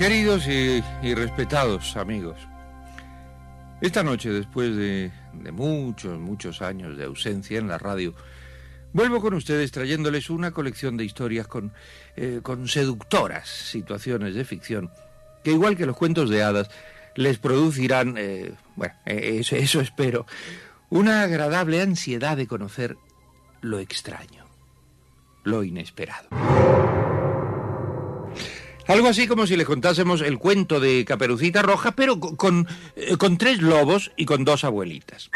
[0.00, 2.38] Queridos y, respetados amigos,
[3.82, 5.12] esta noche, después de,
[5.52, 8.14] muchos, muchos años de ausencia en la radio,
[8.94, 11.74] vuelvo con ustedes trayéndoles una colección de historias con,
[12.16, 14.90] eh, seductoras situaciones de ficción,
[15.44, 16.70] que igual que los cuentos de hadas,
[17.14, 20.24] les producirán, eh, bueno, eh, eso, eso espero,
[20.88, 22.96] una agradable ansiedad de conocer
[23.60, 24.46] lo extraño,
[25.44, 26.30] lo inesperado.
[28.90, 33.38] Algo así como si les contásemos el cuento de Caperucita Roja, pero con, eh, con,
[33.38, 35.30] tres lobos y con dos abuelitas.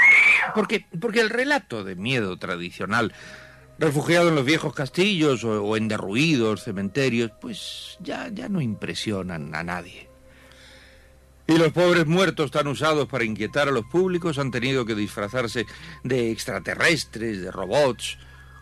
[0.57, 3.13] Porque, porque el relato de miedo tradicional,
[3.79, 9.63] refugiado en los viejos castillos o, en derruidos cementerios, pues ya, ya no impresionan a
[9.63, 10.09] nadie.
[11.47, 15.65] Y los pobres muertos tan usados para inquietar a los públicos han tenido que disfrazarse
[16.03, 18.19] de extraterrestres, de robots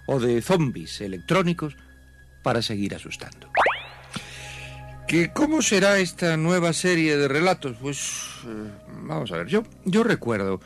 [0.07, 1.77] o de zombies electrónicos
[2.43, 3.48] para seguir asustando.
[5.34, 7.77] ¿Cómo será esta nueva serie de relatos?
[7.81, 7.98] Pues
[8.47, 8.70] eh,
[9.03, 10.61] vamos a ver, yo, yo recuerdo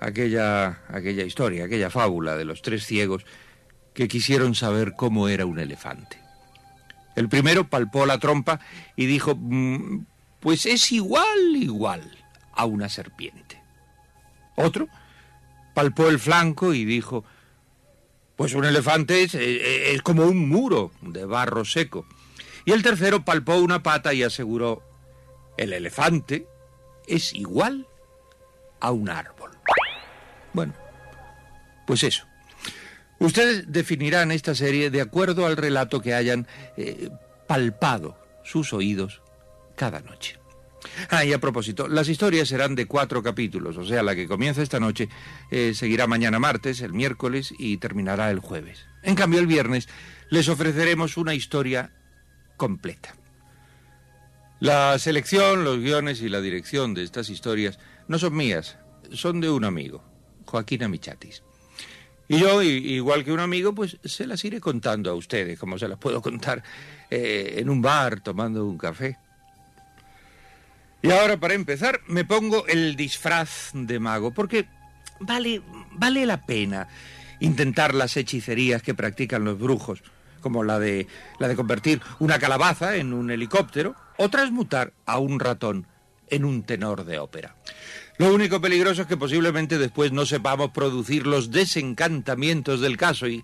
[0.00, 3.26] aquella, aquella historia, aquella fábula de los tres ciegos
[3.92, 6.18] que quisieron saber cómo era un elefante.
[7.14, 8.58] El primero palpó la trompa
[8.96, 10.06] y dijo, mm,
[10.40, 12.10] pues es igual, igual
[12.52, 13.62] a una serpiente.
[14.56, 14.88] Otro
[15.74, 17.24] palpó el flanco y dijo,
[18.36, 22.06] pues un elefante es, es como un muro de barro seco.
[22.64, 24.82] Y el tercero palpó una pata y aseguró,
[25.56, 26.46] el elefante
[27.06, 27.86] es igual
[28.80, 29.50] a un árbol.
[30.52, 30.74] Bueno,
[31.86, 32.26] pues eso.
[33.18, 37.10] Ustedes definirán esta serie de acuerdo al relato que hayan eh,
[37.46, 39.22] palpado sus oídos
[39.76, 40.38] cada noche.
[41.08, 44.62] Ah, y a propósito, las historias serán de cuatro capítulos, o sea, la que comienza
[44.62, 45.08] esta noche
[45.50, 48.84] eh, seguirá mañana martes, el miércoles y terminará el jueves.
[49.02, 49.88] En cambio, el viernes
[50.28, 51.92] les ofreceremos una historia
[52.56, 53.14] completa.
[54.60, 57.78] La selección, los guiones y la dirección de estas historias
[58.08, 58.78] no son mías,
[59.12, 60.02] son de un amigo,
[60.46, 61.42] Joaquín Amichatis.
[62.28, 65.88] Y yo, igual que un amigo, pues se las iré contando a ustedes, como se
[65.88, 66.62] las puedo contar
[67.10, 69.18] eh, en un bar tomando un café.
[71.02, 74.66] Y ahora, para empezar, me pongo el disfraz de mago, porque
[75.20, 75.60] vale,
[75.92, 76.88] vale la pena
[77.40, 80.02] intentar las hechicerías que practican los brujos
[80.44, 85.40] como la de, la de convertir una calabaza en un helicóptero, o transmutar a un
[85.40, 85.86] ratón
[86.28, 87.56] en un tenor de ópera.
[88.18, 93.42] Lo único peligroso es que posiblemente después no sepamos producir los desencantamientos del caso y,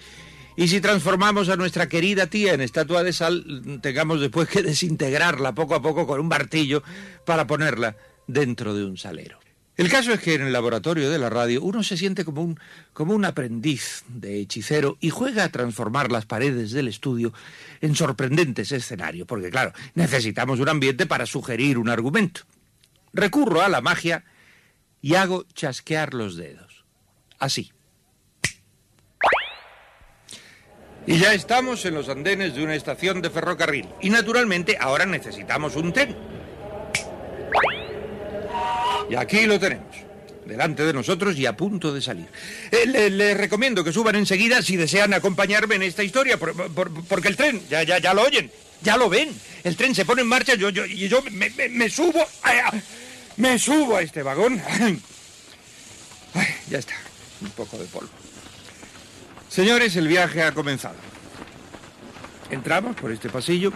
[0.57, 5.55] y si transformamos a nuestra querida tía en estatua de sal, tengamos después que desintegrarla
[5.55, 6.83] poco a poco con un martillo
[7.25, 7.97] para ponerla
[8.27, 9.39] dentro de un salero.
[9.81, 12.61] El caso es que en el laboratorio de la radio uno se siente como un,
[12.93, 17.33] como un aprendiz de hechicero y juega a transformar las paredes del estudio
[17.81, 22.43] en sorprendentes escenarios, porque claro, necesitamos un ambiente para sugerir un argumento.
[23.15, 24.27] Recurro a la magia
[25.01, 26.85] y hago chasquear los dedos.
[27.39, 27.73] Así.
[31.07, 33.89] Y ya estamos en los andenes de una estación de ferrocarril.
[34.03, 36.15] Y naturalmente ahora necesitamos un tren.
[39.11, 39.97] Y aquí lo tenemos,
[40.47, 42.29] delante de nosotros y a punto de salir.
[42.71, 47.61] Eh, les recomiendo que suban enseguida si desean acompañarme en esta historia, porque el tren,
[47.69, 48.53] ya, ya, ya lo oyen,
[48.83, 49.35] ya lo ven.
[49.65, 52.25] El tren se pone en marcha yo, yo, y yo me, subo,
[53.37, 54.63] me subo a este vagón.
[56.71, 56.95] ya está,
[57.41, 58.11] un poco de polvo.
[59.49, 60.95] Señores, el viaje ha comenzado.
[62.49, 63.73] Entramos por este pasillo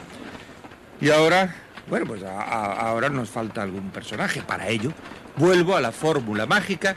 [1.01, 1.57] y ahora,
[1.89, 4.41] bueno, pues ahora nos falta algún personaje.
[4.41, 4.93] Para ello,
[5.37, 6.97] vuelvo a la fórmula mágica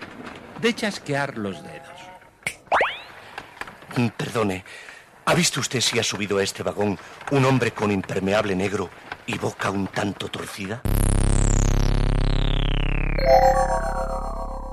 [0.62, 1.88] de chasquear los dedos.
[3.96, 4.64] Mm, perdone,
[5.28, 6.98] ¿Ha visto usted si ha subido a este vagón
[7.32, 8.90] un hombre con impermeable negro
[9.26, 10.82] y boca un tanto torcida?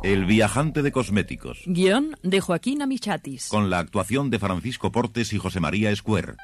[0.04, 1.62] El viajante de cosméticos.
[1.66, 3.48] Guión de Joaquín Amichatis.
[3.48, 6.36] Con la actuación de Francisco Portes y José María Escuer.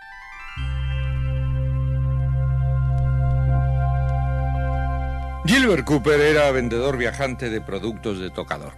[5.51, 8.73] Gilbert Cooper era vendedor viajante de productos de tocador.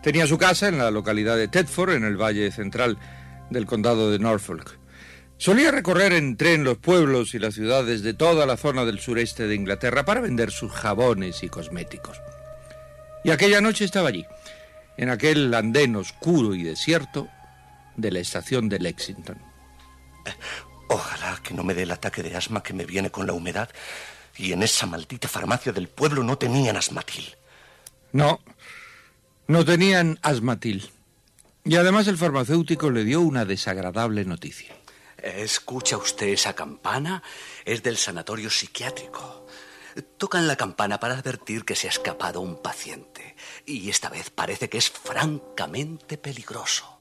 [0.00, 2.98] Tenía su casa en la localidad de Tedford, en el valle central
[3.50, 4.78] del condado de Norfolk.
[5.38, 9.48] Solía recorrer en tren los pueblos y las ciudades de toda la zona del sureste
[9.48, 12.22] de Inglaterra para vender sus jabones y cosméticos.
[13.24, 14.24] Y aquella noche estaba allí,
[14.98, 17.26] en aquel andén oscuro y desierto
[17.96, 19.38] de la estación de Lexington.
[20.90, 23.68] Ojalá que no me dé el ataque de asma que me viene con la humedad.
[24.38, 27.36] Y en esa maldita farmacia del pueblo no tenían asmatil.
[28.12, 28.40] No,
[29.48, 30.90] no tenían asmatil.
[31.64, 34.74] Y además el farmacéutico le dio una desagradable noticia.
[35.18, 37.22] ¿Escucha usted esa campana?
[37.64, 39.46] Es del sanatorio psiquiátrico.
[40.16, 43.34] Tocan la campana para advertir que se ha escapado un paciente.
[43.66, 46.96] Y esta vez parece que es francamente peligroso.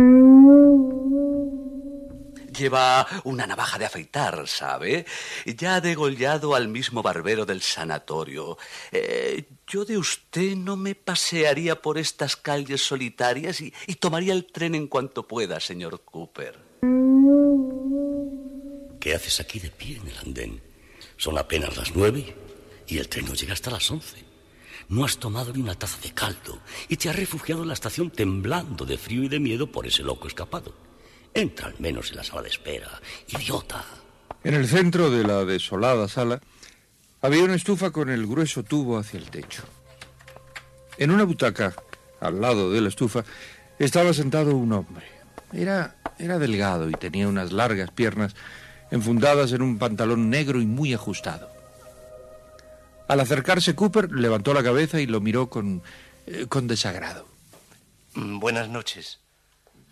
[2.57, 5.05] Lleva una navaja de afeitar, ¿sabe?
[5.45, 8.57] Ya ha degollado al mismo barbero del sanatorio.
[8.91, 14.45] Eh, yo de usted no me pasearía por estas calles solitarias y, y tomaría el
[14.45, 16.57] tren en cuanto pueda, señor Cooper.
[18.99, 20.61] ¿Qué haces aquí de pie en el andén?
[21.17, 22.35] Son apenas las nueve
[22.87, 24.25] y el tren no llega hasta las once.
[24.89, 28.09] No has tomado ni una taza de caldo y te has refugiado en la estación
[28.09, 30.86] temblando de frío y de miedo por ese loco escapado.
[31.37, 33.85] Entra al menos en la sala de espera, idiota.
[34.43, 36.41] En el centro de la desolada sala
[37.21, 39.61] había una estufa con el grueso tubo hacia el techo.
[40.97, 41.75] En una butaca,
[42.21, 43.23] al lado de la estufa,
[43.77, 45.05] estaba sentado un hombre.
[45.53, 48.35] Era, era delgado y tenía unas largas piernas
[48.89, 51.51] enfundadas en un pantalón negro y muy ajustado.
[53.07, 55.83] Al acercarse Cooper levantó la cabeza y lo miró con,
[56.25, 57.27] eh, con desagrado.
[58.15, 59.19] Mm, Buenas noches.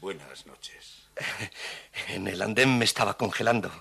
[0.01, 0.94] Buenas noches.
[2.09, 3.71] En el andén me estaba congelando.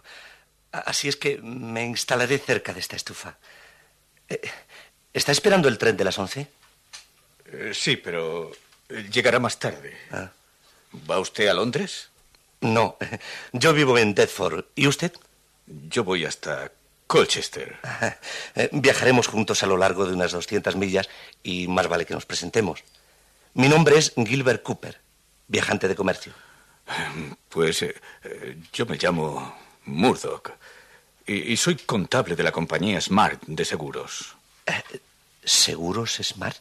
[0.72, 3.38] Así es que me instalaré cerca de esta estufa.
[4.28, 4.40] Eh,
[5.12, 6.48] ¿Está esperando el tren de las once?
[7.46, 8.50] Eh, sí, pero
[8.88, 9.96] eh, llegará más tarde.
[10.10, 10.30] Ah.
[11.08, 12.10] ¿Va usted a Londres?
[12.60, 12.96] No,
[13.52, 14.64] yo vivo en Deptford.
[14.74, 15.12] ¿Y usted?
[15.66, 16.72] Yo voy hasta
[17.06, 17.78] Colchester.
[18.72, 21.08] Viajaremos juntos a lo largo de unas 200 millas
[21.42, 22.82] y más vale que nos presentemos.
[23.54, 25.00] Mi nombre es Gilbert Cooper,
[25.46, 26.32] viajante de comercio.
[27.48, 27.94] Pues eh,
[28.24, 30.50] eh, yo me llamo Murdoch
[31.26, 34.36] y, y soy contable de la compañía Smart de seguros.
[35.42, 36.56] ¿Seguros Smart?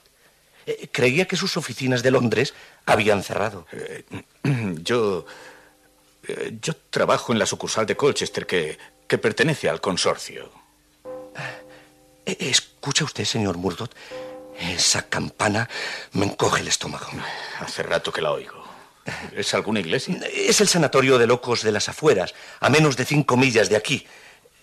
[0.66, 2.54] Eh, Creía que sus oficinas de Londres
[2.86, 3.66] habían cerrado.
[3.72, 4.04] Eh,
[4.84, 5.26] Yo.
[6.28, 8.78] eh, Yo trabajo en la sucursal de Colchester que,
[9.08, 10.50] que pertenece al consorcio.
[12.26, 13.92] Eh, ¿Escucha usted, señor Murdoch?
[14.58, 15.68] Esa campana
[16.14, 17.08] me encoge el estómago.
[17.60, 18.63] Hace rato que la oigo.
[19.36, 20.18] ¿Es alguna iglesia?
[20.34, 24.08] Es el sanatorio de locos de las afueras, a menos de cinco millas de aquí.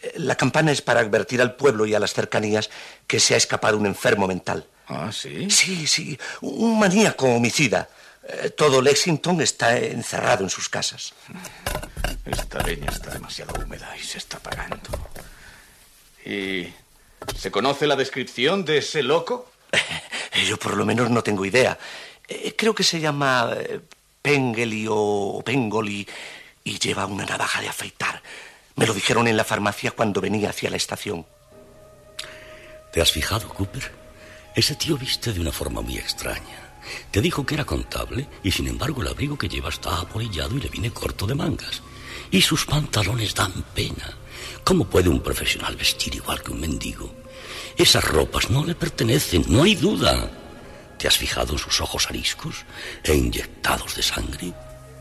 [0.02, 2.70] Eh, La campana es para advertir al pueblo y a las cercanías
[3.06, 4.66] que se ha escapado un enfermo mental.
[4.88, 5.50] Ah, sí.
[5.50, 7.88] Sí, sí, un maníaco homicida.
[8.26, 11.12] Eh, Todo Lexington está encerrado en sus casas.
[12.25, 14.88] Esta leña está demasiado húmeda y se está apagando.
[16.25, 16.72] ¿Y
[17.37, 19.50] se conoce la descripción de ese loco?
[20.49, 21.78] Yo por lo menos no tengo idea.
[22.28, 23.50] Eh, Creo que se llama
[24.22, 26.06] Pengeli o Pengoli
[26.64, 28.22] y lleva una navaja de afeitar.
[28.76, 31.26] Me lo dijeron en la farmacia cuando venía hacia la estación.
[32.92, 33.92] ¿Te has fijado, Cooper?
[34.54, 36.70] Ese tío viste de una forma muy extraña.
[37.10, 40.60] Te dijo que era contable y sin embargo el abrigo que lleva está apolillado y
[40.60, 41.82] le viene corto de mangas.
[42.30, 44.16] Y sus pantalones dan pena.
[44.64, 47.14] ¿Cómo puede un profesional vestir igual que un mendigo?
[47.76, 50.30] Esas ropas no le pertenecen, no hay duda.
[51.00, 52.66] ¿Te has fijado en sus ojos ariscos
[53.02, 54.52] e inyectados de sangre?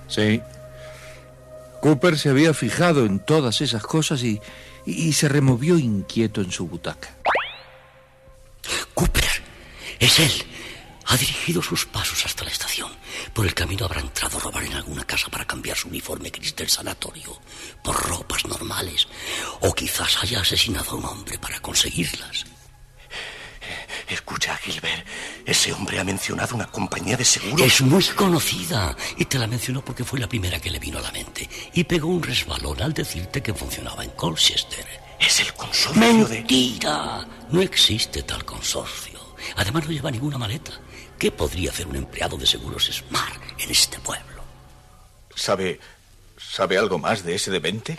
[0.07, 0.41] Sí.
[1.81, 4.39] Cooper se había fijado en todas esas cosas y,
[4.85, 7.09] y se removió inquieto en su butaca.
[8.93, 9.43] Cooper,
[9.99, 10.31] es él.
[11.07, 12.93] Ha dirigido sus pasos hasta la estación.
[13.33, 16.55] Por el camino habrá entrado a robar en alguna casa para cambiar su uniforme gris
[16.55, 17.41] del sanatorio
[17.83, 19.09] por ropas normales.
[19.59, 22.45] O quizás haya asesinado a un hombre para conseguirlas.
[24.07, 25.05] Escucha, Gilbert,
[25.45, 27.65] ese hombre ha mencionado una compañía de seguros.
[27.65, 31.01] Es muy conocida y te la mencionó porque fue la primera que le vino a
[31.01, 31.49] la mente.
[31.73, 34.85] Y pegó un resbalón al decirte que funcionaba en Colchester.
[35.19, 36.35] Es el consorcio de...
[36.37, 37.27] ¡Mentira!
[37.51, 39.19] No existe tal consorcio.
[39.55, 40.71] Además no lleva ninguna maleta.
[41.17, 44.43] ¿Qué podría hacer un empleado de seguros Smart en este pueblo?
[45.35, 45.79] ¿Sabe,
[46.41, 47.95] ¿Sabe algo más de ese demente?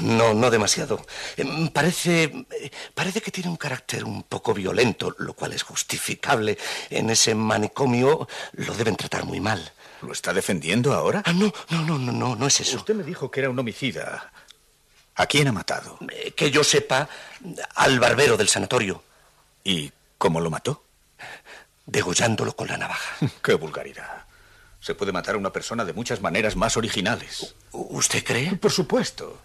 [0.00, 1.04] No, no demasiado.
[1.36, 2.46] Em, Parece,
[2.94, 6.56] parece que tiene un carácter un poco violento, lo cual es justificable.
[6.90, 9.72] En ese manicomio lo deben tratar muy mal.
[10.02, 11.22] ¿Lo está defendiendo ahora?
[11.26, 12.76] Ah, no, no, no, no, no, no es eso.
[12.78, 14.32] Usted me dijo que era un homicida.
[15.16, 15.98] ¿A quién ha matado?
[16.10, 17.08] Eh, Que yo sepa,
[17.74, 19.02] al barbero del sanatorio,
[19.62, 20.84] ¿Y cómo lo mató?
[21.84, 23.16] degollándolo con la navaja.
[23.42, 24.24] ¡Qué vulgaridad!
[24.80, 27.54] Se puede matar a una persona de muchas maneras más originales.
[27.72, 28.56] ¿Usted cree?
[28.56, 29.38] Por supuesto.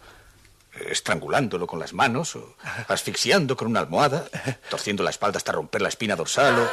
[0.89, 2.55] Estrangulándolo con las manos, o
[2.87, 4.27] asfixiando con una almohada,
[4.69, 6.69] torciendo la espalda hasta romper la espina dorsal, o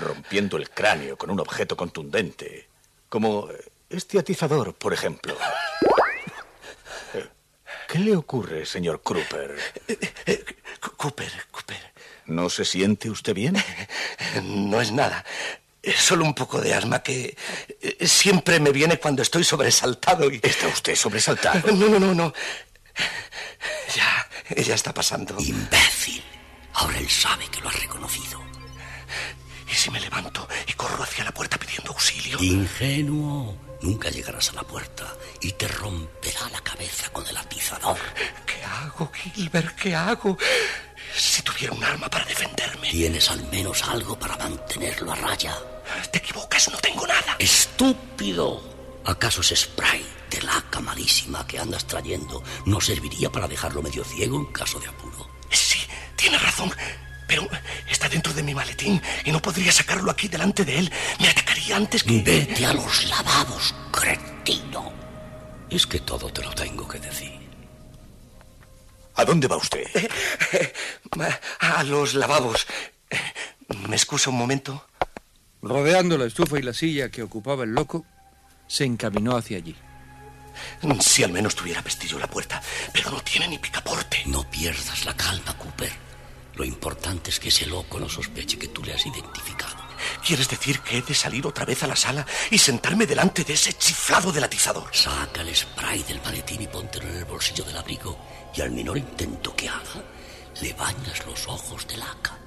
[0.00, 2.68] rompiendo el cráneo con un objeto contundente,
[3.08, 3.48] como
[3.88, 5.36] este atizador, por ejemplo.
[7.88, 9.56] ¿Qué le ocurre, señor Cooper?
[10.96, 11.92] Cooper, Cooper.
[12.26, 13.56] ¿No se siente usted bien?
[14.44, 15.24] No es nada.
[15.82, 17.36] Es solo un poco de asma que
[17.80, 20.40] eh, siempre me viene cuando estoy sobresaltado y...
[20.42, 21.72] ¿Está usted sobresaltado?
[21.72, 22.34] No, no, no, no.
[23.94, 24.28] Ya,
[24.62, 25.36] ya está pasando.
[25.38, 26.22] Imbécil.
[26.74, 28.40] Ahora él sabe que lo ha reconocido.
[29.70, 32.38] ¿Y si me levanto y corro hacia la puerta pidiendo auxilio?
[32.42, 33.69] Ingenuo.
[33.82, 37.98] Nunca llegarás a la puerta y te romperá la cabeza con el atizador.
[38.46, 39.74] ¿Qué hago, Gilbert?
[39.76, 40.36] ¿Qué hago?
[41.16, 42.90] Si tuviera un arma para defenderme.
[42.90, 45.56] Tienes al menos algo para mantenerlo a raya.
[46.12, 47.36] Te equivocas, no tengo nada.
[47.38, 48.62] ¡Estúpido!
[49.06, 54.36] ¿Acaso ese spray de laca malísima que andas trayendo no serviría para dejarlo medio ciego
[54.36, 55.28] en caso de apuro?
[55.50, 55.78] Sí,
[56.16, 56.70] tienes razón.
[57.30, 57.48] Pero
[57.88, 60.92] está dentro de mi maletín y no podría sacarlo aquí delante de él.
[61.20, 62.20] Me atacaría antes que...
[62.20, 64.92] Vete a los lavabos, cretino.
[65.70, 67.38] Es que todo te lo tengo que decir.
[69.14, 69.86] ¿A dónde va usted?
[71.60, 72.66] A los lavabos.
[73.88, 74.84] ¿Me excusa un momento?
[75.62, 78.04] Rodeando la estufa y la silla que ocupaba el loco,
[78.66, 79.76] se encaminó hacia allí.
[80.98, 82.60] Si al menos tuviera pestillo la puerta,
[82.92, 84.24] pero no tiene ni picaporte.
[84.26, 86.09] No pierdas la calma, Cooper.
[86.60, 89.82] Lo importante es que ese loco no sospeche que tú le has identificado.
[90.22, 93.54] ¿Quieres decir que he de salir otra vez a la sala y sentarme delante de
[93.54, 94.94] ese chiflado del atizador?
[94.94, 98.18] Saca el spray del maletín y póntelo en el bolsillo del abrigo.
[98.54, 100.04] Y al menor intento que haga,
[100.60, 102.38] le bañas los ojos de laca.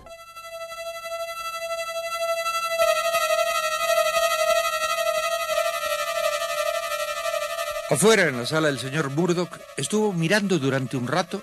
[7.89, 11.41] Afuera, en la sala, el señor Murdoch estuvo mirando durante un rato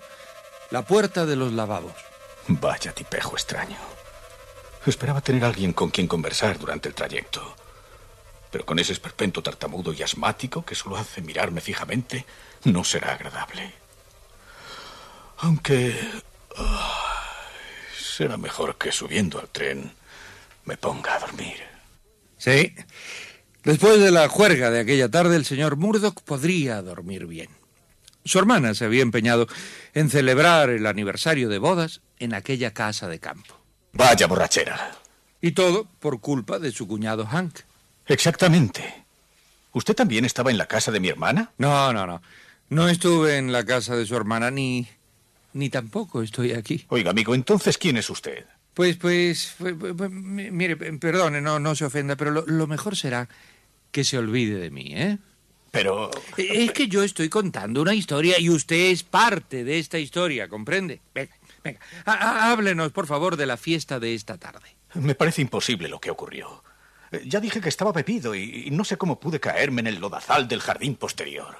[0.70, 2.09] la puerta de los lavabos.
[2.52, 3.76] Vaya tipejo extraño.
[4.84, 7.54] Esperaba tener alguien con quien conversar durante el trayecto.
[8.50, 12.26] Pero con ese esperpento tartamudo y asmático que solo hace mirarme fijamente,
[12.64, 13.72] no será agradable.
[15.38, 15.96] Aunque...
[17.96, 19.92] será mejor que subiendo al tren
[20.64, 21.56] me ponga a dormir.
[22.36, 22.74] Sí.
[23.62, 27.59] Después de la juerga de aquella tarde, el señor Murdoch podría dormir bien.
[28.24, 29.46] Su hermana se había empeñado
[29.94, 33.54] en celebrar el aniversario de bodas en aquella casa de campo.
[33.92, 34.92] Vaya borrachera.
[35.40, 37.60] Y todo por culpa de su cuñado Hank.
[38.06, 39.04] Exactamente.
[39.72, 41.52] ¿Usted también estaba en la casa de mi hermana?
[41.58, 42.20] No, no, no.
[42.68, 44.86] No estuve en la casa de su hermana ni...
[45.54, 46.84] ni tampoco estoy aquí.
[46.88, 48.44] Oiga, amigo, entonces, ¿quién es usted?
[48.74, 52.66] Pues, pues, pues, pues, pues, mi- mire, perdone, no, no se ofenda, pero lo, lo
[52.66, 53.28] mejor será
[53.90, 55.18] que se olvide de mí, ¿eh?
[55.70, 56.10] Pero...
[56.36, 61.00] Es que yo estoy contando una historia y usted es parte de esta historia, ¿comprende?
[61.14, 64.76] Venga, venga, há- há- háblenos, por favor, de la fiesta de esta tarde.
[64.94, 66.64] Me parece imposible lo que ocurrió.
[67.12, 70.00] Eh, Ya dije que estaba bebido y, y no sé cómo pude caerme en el
[70.00, 71.56] lodazal del jardín posterior.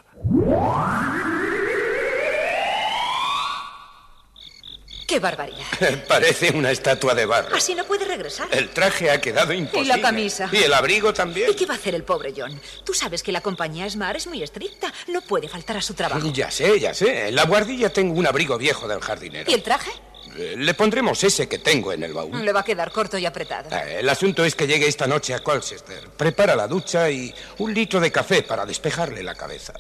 [5.11, 5.67] ¡Qué barbaridad!
[6.09, 7.57] Parece una estatua de barro.
[7.57, 8.47] Así no puede regresar.
[8.53, 9.93] El traje ha quedado imposible.
[9.93, 10.49] Y la camisa.
[10.53, 11.51] Y el abrigo también.
[11.51, 12.61] ¿Y qué va a hacer el pobre John?
[12.85, 14.93] Tú sabes que la compañía Smart es muy estricta.
[15.09, 16.31] No puede faltar a su trabajo.
[16.33, 17.27] Ya sé, ya sé.
[17.27, 19.51] En la guardilla tengo un abrigo viejo del jardinero.
[19.51, 19.91] ¿Y el traje?
[20.37, 22.45] Eh, Le pondremos ese que tengo en el baúl.
[22.45, 23.69] Le va a quedar corto y apretado.
[23.75, 26.09] Eh, El asunto es que llegue esta noche a Colchester.
[26.17, 29.73] Prepara la ducha y un litro de café para despejarle la cabeza.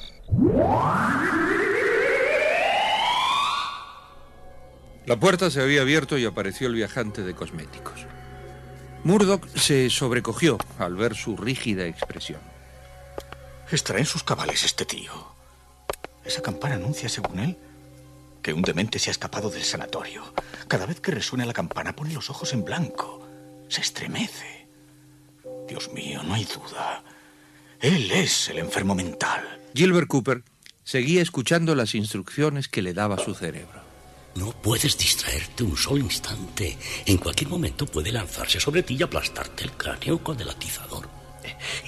[5.10, 8.06] La puerta se había abierto y apareció el viajante de cosméticos.
[9.02, 12.38] Murdoch se sobrecogió al ver su rígida expresión.
[13.72, 15.10] ¿Estará en sus cabales este tío?
[16.24, 17.58] Esa campana anuncia, según él,
[18.40, 20.32] que un demente se ha escapado del sanatorio.
[20.68, 23.26] Cada vez que resuena la campana pone los ojos en blanco.
[23.68, 24.68] Se estremece.
[25.66, 27.02] Dios mío, no hay duda.
[27.80, 29.58] Él es el enfermo mental.
[29.74, 30.44] Gilbert Cooper
[30.84, 33.79] seguía escuchando las instrucciones que le daba su cerebro.
[34.34, 36.78] No puedes distraerte un solo instante.
[37.04, 41.08] En cualquier momento puede lanzarse sobre ti y aplastarte el cráneo con el atizador.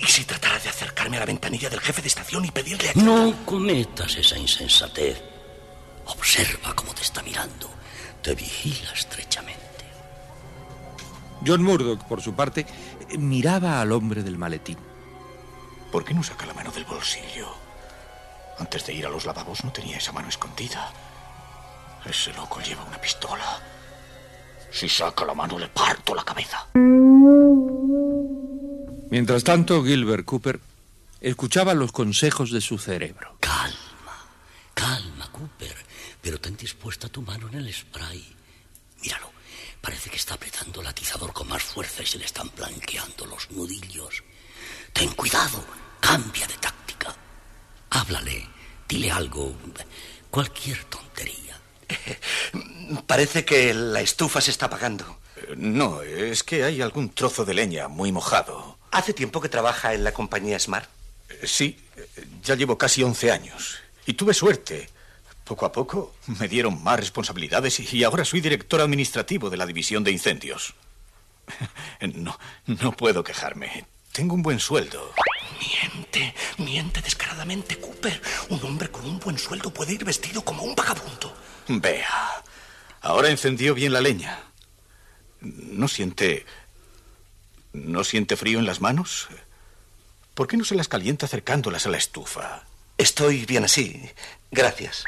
[0.01, 3.35] ¿Y si tratara de acercarme a la ventanilla del jefe de estación y pedirle No
[3.45, 5.23] cometas esa insensatez.
[6.07, 7.71] Observa cómo te está mirando.
[8.23, 9.63] Te vigila estrechamente.
[11.47, 12.67] John Murdoch, por su parte,
[13.19, 14.79] miraba al hombre del maletín.
[15.91, 17.55] ¿Por qué no saca la mano del bolsillo?
[18.59, 20.93] Antes de ir a los lavabos no tenía esa mano escondida.
[22.05, 23.61] Ese loco lleva una pistola.
[24.71, 26.67] Si saca la mano le parto la cabeza.
[29.11, 30.61] Mientras tanto, Gilbert Cooper
[31.21, 33.37] escuchaba los consejos de su cerebro.
[33.41, 34.27] Calma,
[34.75, 35.77] calma, Cooper.
[36.21, 38.35] Pero ten dispuesta tu mano en el spray.
[39.03, 39.31] Míralo.
[39.81, 43.51] Parece que está apretando el atizador con más fuerza y se le están blanqueando los
[43.51, 44.23] nudillos.
[44.93, 45.65] Ten cuidado.
[46.01, 47.15] Cambia de táctica.
[47.91, 48.49] Háblale.
[48.89, 49.55] Dile algo.
[50.31, 51.62] Cualquier tontería.
[53.07, 55.19] Parece que la estufa se está apagando.
[55.37, 58.79] Eh, No, es que hay algún trozo de leña muy mojado.
[58.91, 60.89] ¿Hace tiempo que trabaja en la compañía Smart?
[61.29, 62.07] Eh, Sí, eh,
[62.43, 63.79] ya llevo casi 11 años.
[64.07, 64.89] Y tuve suerte.
[65.45, 69.67] Poco a poco me dieron más responsabilidades y- y ahora soy director administrativo de la
[69.67, 70.75] división de incendios.
[72.15, 73.85] No, no puedo quejarme.
[74.13, 75.13] Tengo un buen sueldo.
[75.61, 78.21] Miente, miente descaradamente, Cooper.
[78.51, 81.35] Un hombre con un buen sueldo puede ir vestido como un vagabundo.
[81.69, 82.43] Vea,
[83.01, 84.39] ahora encendió bien la leña.
[85.41, 86.47] ¿No siente...
[87.73, 89.29] ¿No siente frío en las manos?
[90.35, 92.65] ¿Por qué no se las calienta acercándolas a la estufa?
[92.99, 94.11] Estoy bien así.
[94.51, 95.05] Gracias.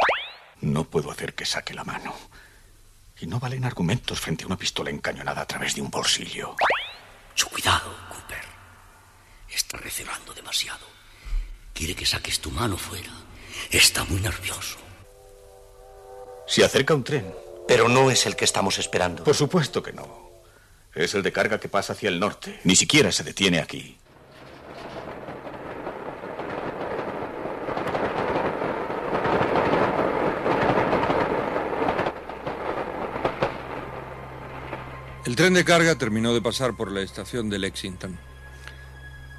[0.61, 2.15] No puedo hacer que saque la mano.
[3.21, 6.57] Y no valen argumentos frente a una pistola encañonada a través de un bolsillo.
[7.35, 8.45] Su cuidado, Cooper.
[9.49, 10.87] Está recelando demasiado.
[11.73, 13.13] Quiere que saques tu mano fuera.
[13.71, 14.79] Está muy nervioso.
[16.47, 17.33] Se acerca un tren.
[17.67, 19.25] Pero no es el que estamos esperando.
[19.25, 20.31] Por supuesto que no.
[20.95, 22.61] Es el de carga que pasa hacia el norte.
[22.65, 23.99] Ni siquiera se detiene aquí.
[35.25, 38.19] El tren de carga terminó de pasar por la estación de Lexington.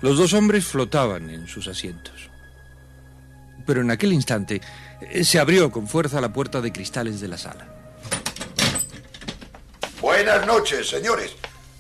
[0.01, 2.29] Los dos hombres flotaban en sus asientos.
[3.65, 4.61] Pero en aquel instante
[5.01, 7.67] eh, se abrió con fuerza la puerta de cristales de la sala.
[10.01, 11.31] Buenas noches, señores.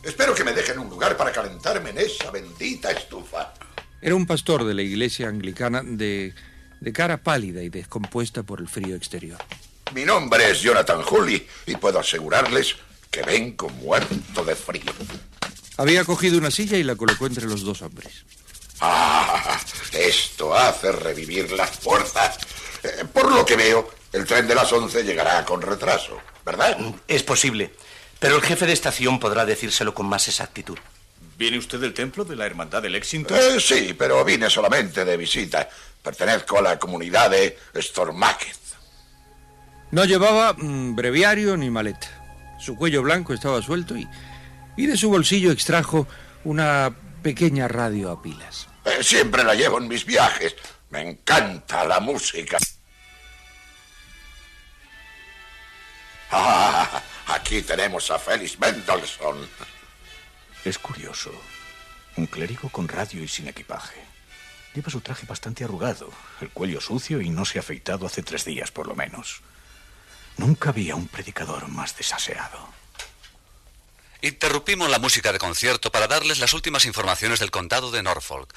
[0.03, 3.53] Espero que me dejen un lugar para calentarme en esa bendita estufa.
[4.01, 6.33] Era un pastor de la iglesia anglicana de,
[6.79, 9.39] de cara pálida y descompuesta por el frío exterior.
[9.93, 12.75] Mi nombre es Jonathan Hulley y puedo asegurarles
[13.09, 14.91] que vengo muerto de frío.
[15.77, 18.25] Había cogido una silla y la colocó entre los dos hombres.
[18.81, 19.59] Ah,
[19.91, 22.37] esto hace revivir las fuerzas.
[22.83, 26.77] Eh, por lo que veo, el tren de las 11 llegará con retraso, ¿verdad?
[27.07, 27.73] Es posible.
[28.19, 30.77] Pero el jefe de estación podrá decírselo con más exactitud.
[31.37, 33.37] ¿Viene usted del templo de la Hermandad de Lexington?
[33.37, 35.69] Eh, sí, pero vine solamente de visita.
[36.01, 38.57] Pertenezco a la comunidad de Stormacket.
[39.91, 42.55] No llevaba mm, breviario ni maleta.
[42.59, 44.07] Su cuello blanco estaba suelto y,
[44.77, 46.07] y de su bolsillo extrajo
[46.45, 48.67] una pequeña radio a pilas.
[48.85, 50.55] Eh, siempre la llevo en mis viajes.
[50.91, 52.59] Me encanta la música.
[56.37, 59.47] Ah, aquí tenemos a Félix Mendelssohn.
[60.65, 61.31] Es curioso.
[62.17, 64.01] Un clérigo con radio y sin equipaje.
[64.73, 66.09] Lleva su traje bastante arrugado,
[66.41, 69.41] el cuello sucio y no se ha afeitado hace tres días por lo menos.
[70.37, 72.74] Nunca había un predicador más desaseado.
[74.25, 78.51] Interrumpimos la música de concierto para darles las últimas informaciones del condado de Norfolk.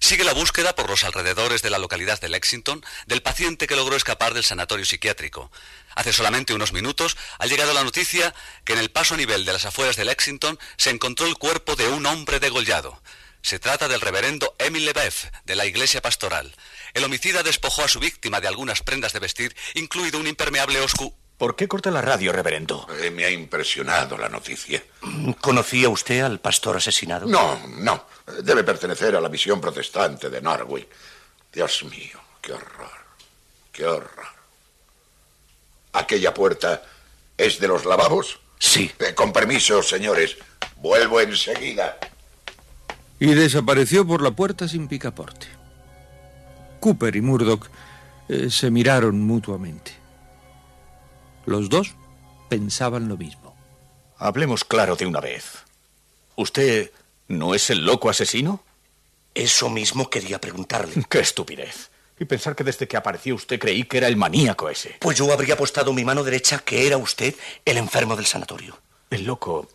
[0.00, 3.94] Sigue la búsqueda por los alrededores de la localidad de Lexington del paciente que logró
[3.94, 5.52] escapar del sanatorio psiquiátrico.
[5.94, 9.52] Hace solamente unos minutos ha llegado la noticia que en el paso a nivel de
[9.52, 13.00] las afueras de Lexington se encontró el cuerpo de un hombre degollado.
[13.42, 16.52] Se trata del reverendo Emil Lebeuf, de la iglesia pastoral.
[16.94, 21.21] El homicida despojó a su víctima de algunas prendas de vestir, incluido un impermeable oscuro.
[21.42, 22.86] ¿Por qué corta la radio, reverendo?
[23.02, 24.80] Eh, me ha impresionado la noticia.
[25.40, 27.26] ¿Conocía usted al pastor asesinado?
[27.26, 28.04] No, no.
[28.44, 30.86] Debe pertenecer a la misión protestante de Norwich.
[31.52, 32.92] Dios mío, qué horror.
[33.72, 34.26] Qué horror.
[35.94, 36.80] ¿Aquella puerta
[37.36, 38.38] es de los lavabos?
[38.60, 38.92] Sí.
[39.00, 40.36] Eh, con permiso, señores.
[40.76, 41.98] Vuelvo enseguida.
[43.18, 45.48] Y desapareció por la puerta sin picaporte.
[46.78, 47.66] Cooper y Murdoch
[48.28, 50.01] eh, se miraron mutuamente.
[51.44, 51.94] Los dos
[52.48, 53.56] pensaban lo mismo.
[54.16, 55.64] Hablemos claro de una vez.
[56.36, 56.90] ¿Usted
[57.28, 58.62] no es el loco asesino?
[59.34, 60.94] Eso mismo quería preguntarle.
[61.08, 61.90] ¡Qué estupidez!
[62.18, 64.96] Y pensar que desde que apareció usted creí que era el maníaco ese.
[65.00, 68.78] Pues yo habría apostado mi mano derecha que era usted el enfermo del sanatorio.
[69.10, 69.68] El loco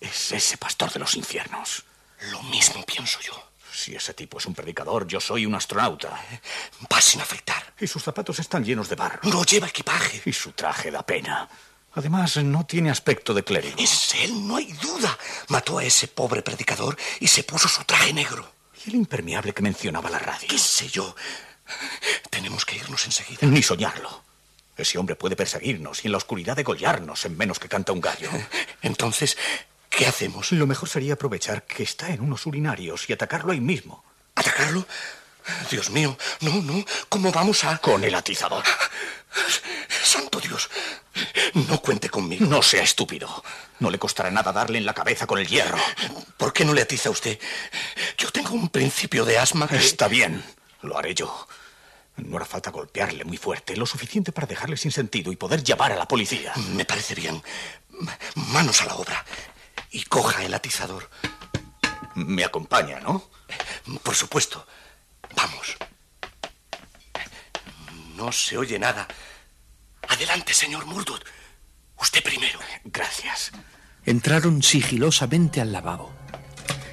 [0.00, 1.84] es ese pastor de los infiernos.
[2.30, 3.49] Lo mismo pienso yo.
[3.80, 6.10] Si ese tipo es un predicador, yo soy un astronauta.
[6.92, 7.72] Va sin afeitar.
[7.80, 9.20] Y sus zapatos están llenos de barro.
[9.22, 10.20] No lleva equipaje.
[10.26, 11.48] Y su traje da pena.
[11.94, 13.76] Además, no tiene aspecto de clérigo.
[13.78, 15.18] Es él, no hay duda.
[15.48, 18.52] Mató a ese pobre predicador y se puso su traje negro.
[18.84, 20.46] ¿Y el impermeable que mencionaba la radio?
[20.46, 21.16] ¿Qué sé yo?
[22.28, 23.46] Tenemos que irnos enseguida.
[23.46, 24.24] Ni soñarlo.
[24.76, 28.30] Ese hombre puede perseguirnos y en la oscuridad degollarnos en menos que canta un gallo.
[28.82, 29.38] Entonces,
[29.90, 30.52] ¿qué hacemos?
[30.52, 34.02] Lo mejor sería aprovechar que está en unos urinarios y atacarlo ahí mismo.
[34.34, 34.86] ¿Atacarlo?
[35.70, 36.84] Dios mío, no, no.
[37.08, 37.78] ¿Cómo vamos a...?
[37.78, 38.64] Con el atizador.
[40.02, 40.70] Santo Dios.
[41.68, 42.46] No cuente conmigo.
[42.46, 43.42] No sea estúpido.
[43.78, 45.78] No le costará nada darle en la cabeza con el hierro.
[46.36, 47.38] ¿Por qué no le atiza usted?
[48.16, 49.76] Yo tengo un principio de asma que...
[49.76, 50.44] Está bien.
[50.82, 51.48] Lo haré yo.
[52.16, 55.92] No hará falta golpearle muy fuerte, lo suficiente para dejarle sin sentido y poder llamar
[55.92, 56.52] a la policía.
[56.74, 57.42] Me parece bien.
[58.34, 59.24] Manos a la obra.
[59.90, 61.10] Y coja el atizador.
[62.14, 63.28] Me acompaña, ¿no?
[64.02, 64.66] Por supuesto.
[65.36, 65.76] Vamos.
[68.16, 69.08] No se oye nada.
[70.08, 71.22] Adelante, señor Murdoch.
[72.00, 72.58] Usted primero.
[72.84, 73.52] Gracias.
[74.04, 76.12] Entraron sigilosamente al lavabo.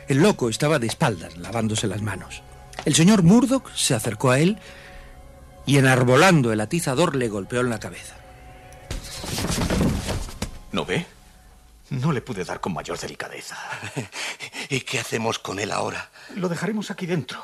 [0.08, 2.42] El loco estaba de espaldas, lavándose las manos.
[2.86, 4.60] El señor Murdoch se acercó a él
[5.66, 8.16] y enarbolando el atizador le golpeó en la cabeza.
[10.72, 11.06] ¿No ve?
[11.90, 13.58] No le pude dar con mayor delicadeza.
[14.70, 16.10] ¿Y qué hacemos con él ahora?
[16.36, 17.44] Lo dejaremos aquí dentro.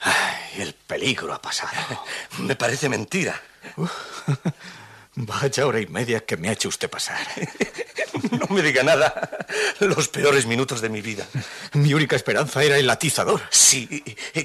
[0.00, 2.02] Ay, el peligro ha pasado.
[2.38, 3.40] Me parece mentira.
[3.76, 3.92] Uf,
[5.14, 7.20] vaya hora y media que me ha hecho usted pasar.
[8.32, 9.46] No me diga nada.
[9.78, 11.26] Los peores minutos de mi vida.
[11.72, 13.40] Mi única esperanza era el atizador.
[13.50, 13.86] Sí,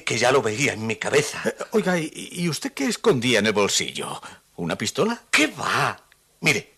[0.05, 1.43] que ya lo veía en mi cabeza.
[1.71, 4.21] Oiga, ¿y usted qué escondía en el bolsillo?
[4.55, 5.23] ¿Una pistola?
[5.29, 5.99] ¿Qué va?
[6.39, 6.75] Mire,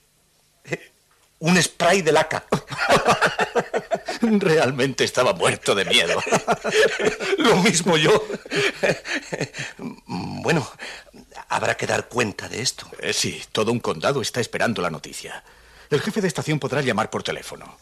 [1.39, 2.45] un spray de laca.
[4.21, 6.21] Realmente estaba muerto de miedo.
[7.38, 8.12] Lo mismo yo.
[10.39, 10.65] Bueno,
[11.50, 12.89] habrá que dar cuenta de esto.
[13.00, 15.43] Eh, sí, todo un condado está esperando la noticia.
[15.89, 17.78] El jefe de estación podrá llamar por teléfono.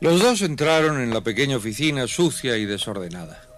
[0.00, 3.53] Los dos entraron en la pequeña oficina sucia y desordenada.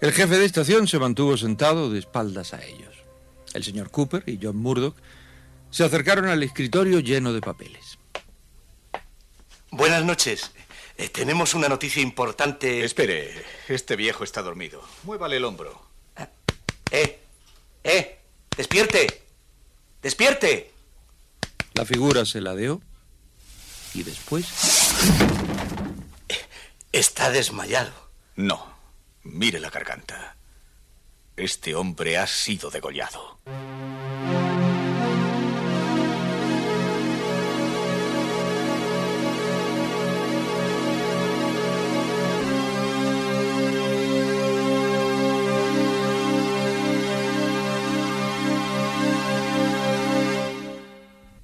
[0.00, 2.94] El jefe de estación se mantuvo sentado de espaldas a ellos.
[3.54, 4.96] El señor Cooper y John Murdoch
[5.70, 7.98] se acercaron al escritorio lleno de papeles.
[9.70, 10.50] Buenas noches.
[10.96, 12.84] Eh, tenemos una noticia importante.
[12.84, 14.82] Espere, este viejo está dormido.
[15.04, 15.82] Muévale el hombro.
[16.90, 17.18] ¡Eh!
[17.82, 18.18] ¡Eh!
[18.56, 19.22] ¡Despierte!
[20.00, 20.72] ¡Despierte!
[21.74, 22.80] La figura se ladeó
[23.94, 24.46] y después...
[26.92, 27.92] Está desmayado.
[28.36, 28.73] No.
[29.24, 30.36] Mire la garganta.
[31.36, 33.38] Este hombre ha sido degollado.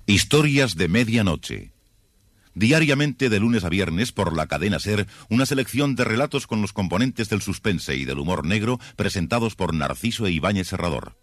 [0.06, 1.72] Historias de medianoche.
[2.54, 6.72] Diariamente de lunes a viernes por la cadena Ser, una selección de relatos con los
[6.72, 11.16] componentes del suspense y del humor negro presentados por Narciso e Ibáñez Serrador.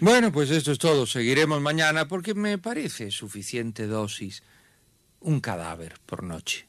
[0.00, 1.06] Bueno, pues esto es todo.
[1.06, 4.42] Seguiremos mañana porque me parece suficiente dosis.
[5.20, 6.66] Un cadáver por noche.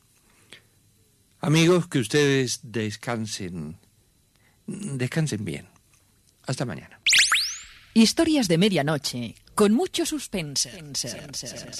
[1.39, 3.77] Amigos, que ustedes descansen.
[4.65, 5.67] Descansen bien.
[6.47, 6.99] Hasta mañana.
[7.99, 10.71] Historias de medianoche, con mucho suspense.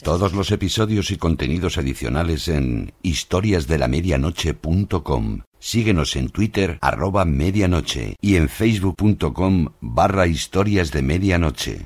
[0.03, 5.43] Todos los episodios y contenidos adicionales en historiasdelamedianoche.com.
[5.59, 11.85] Síguenos en Twitter, arroba medianoche, y en facebook.com barra historias de medianoche.